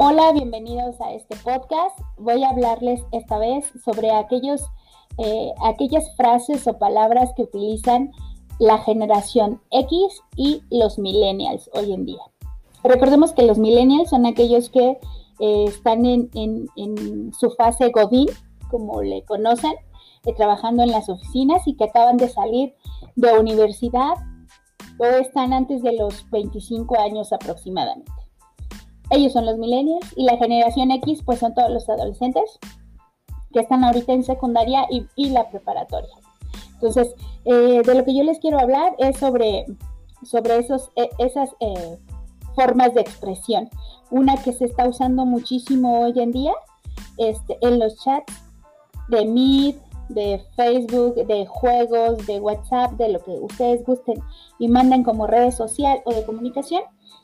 [0.00, 1.98] Hola, bienvenidos a este podcast.
[2.18, 4.62] Voy a hablarles esta vez sobre aquellos,
[5.18, 8.12] eh, aquellas frases o palabras que utilizan
[8.60, 12.22] la generación X y los millennials hoy en día.
[12.84, 15.00] Recordemos que los millennials son aquellos que
[15.40, 18.28] eh, están en, su fase Godín,
[18.70, 19.74] como le conocen,
[20.26, 22.72] eh, trabajando en las oficinas y que acaban de salir
[23.16, 24.14] de universidad
[24.96, 28.17] o están antes de los 25 años aproximadamente.
[29.10, 32.58] Ellos son los millennials y la generación X pues son todos los adolescentes
[33.52, 36.14] que están ahorita en secundaria y, la preparatoria.
[36.74, 39.64] Entonces, eh, de lo que yo les quiero hablar es sobre,
[40.22, 41.98] sobre esos, e, esas eh,
[42.54, 43.70] formas de expresión.
[44.10, 46.52] Una que se está usando muchísimo hoy en día
[47.16, 48.32] este, en los chats
[49.08, 49.76] de Meet,
[50.08, 54.20] de Facebook, de juegos, de WhatsApp, de lo que ustedes gusten
[54.58, 56.82] y mandan como redes social o de comunicación,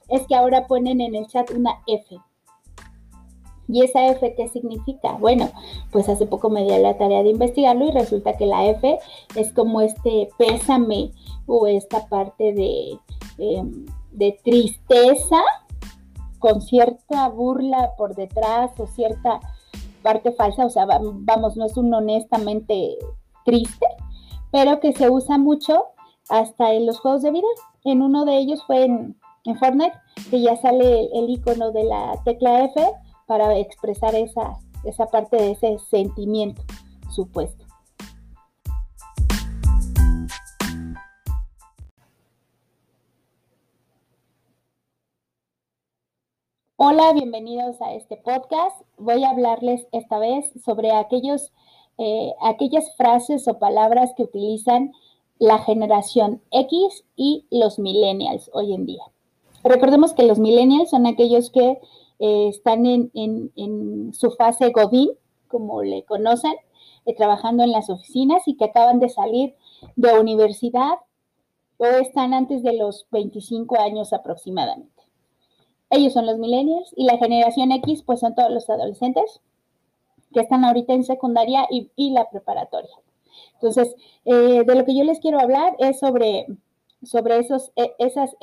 [0.09, 2.19] es que ahora ponen en el chat una F.
[3.67, 5.13] ¿Y esa F qué significa?
[5.13, 5.51] Bueno,
[5.91, 8.99] pues hace poco me di la tarea de investigarlo y resulta que la F
[9.37, 11.13] es como este pésame
[11.47, 12.99] o esta parte de,
[13.39, 15.43] em, de tristeza
[16.39, 19.41] con cierta burla por detrás o cierta
[20.05, 22.99] parte falsa, o sea, vamos, no es un honestamente
[23.45, 23.87] triste,
[24.53, 25.87] pero que se usa mucho
[26.29, 27.49] hasta en los juegos de vida.
[27.85, 29.97] En uno de ellos fue en, en Fortnite,
[30.31, 32.81] que ya sale el, icono de la tecla F
[33.27, 36.63] para expresar esa, esa parte de ese sentimiento
[37.11, 37.64] supuesto.
[46.77, 48.83] Hola, bienvenidos a este podcast.
[48.99, 51.53] Voy a hablarles esta vez sobre aquellos,
[51.99, 54.91] eh, aquellas frases o palabras que utilizan
[55.39, 59.05] la generación X y los millennials hoy en día.
[59.63, 61.79] Recordemos que los millennials son aquellos que
[62.19, 65.11] eh, están en, su fase Godín,
[65.47, 66.55] como le conocen,
[67.07, 69.55] eh, trabajando en las oficinas y que acaban de salir
[69.95, 70.95] de universidad
[71.77, 74.94] o están antes de los 25 años aproximadamente.
[75.95, 79.41] Ellos son los millennials y la generación X pues son todos los adolescentes
[80.33, 82.91] que están ahorita en secundaria y, la preparatoria.
[83.55, 83.95] Entonces,
[84.25, 86.47] eh, de lo que yo les quiero hablar es sobre,
[87.03, 88.35] sobre esos, esas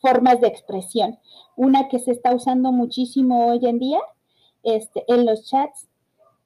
[0.00, 1.18] formas de expresión.
[1.56, 4.00] Una que se está usando muchísimo hoy en día
[4.62, 5.88] este, en los chats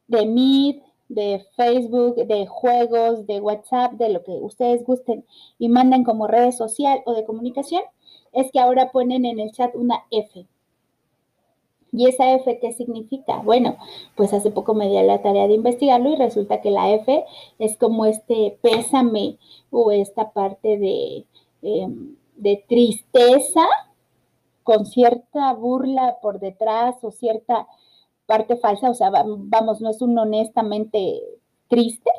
[0.07, 5.25] de Meet, de Facebook, de juegos, de WhatsApp, de lo que ustedes gusten
[5.59, 7.83] y manden como redes social o de comunicación,
[8.35, 10.47] es que ahora ponen en el chat una F.
[11.93, 13.39] ¿Y esa F qué significa?
[13.39, 13.77] Bueno,
[14.17, 17.25] pues hace poco me di la tarea de investigarlo y resulta que la F
[17.59, 19.39] es como este pésame
[19.71, 21.27] o esta parte de...
[21.63, 23.63] Em, de tristeza
[24.63, 27.67] con cierta burla por detrás o cierta
[28.27, 31.21] parte falsa, o sea, vamos, no es un honestamente
[31.69, 32.11] triste,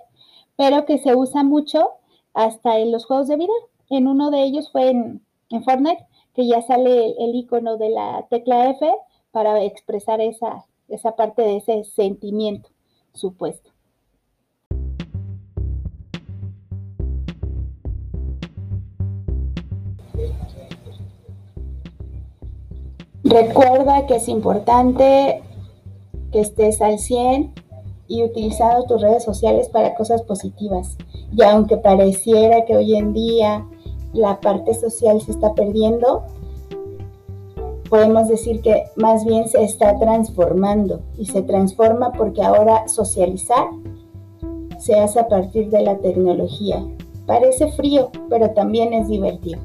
[0.56, 1.90] pero que se usa mucho
[2.34, 3.54] hasta en los juegos de vida.
[3.90, 5.25] En uno de ellos fue en,
[5.64, 8.90] Fortnite, que ya sale el, el, icono de la tecla F
[9.32, 12.70] para expresar esa, esa parte de ese sentimiento
[13.14, 13.72] supuesto.
[23.24, 25.42] Recuerda que es importante
[26.32, 27.54] que estés al 100
[28.08, 30.98] y utilizando tus redes sociales para cosas positivas.
[31.36, 33.68] Y aunque pareciera que hoy en día
[34.16, 36.24] la parte social se está perdiendo,
[37.90, 43.68] podemos decir que más bien se está transformando y se transforma porque ahora socializar
[44.80, 46.86] se hace a partir de la tecnología.
[47.26, 49.60] Parece frío, pero también es divertido.